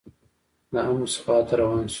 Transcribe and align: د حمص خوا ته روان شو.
د 0.71 0.73
حمص 0.87 1.13
خوا 1.23 1.37
ته 1.47 1.53
روان 1.61 1.83
شو. 1.87 1.89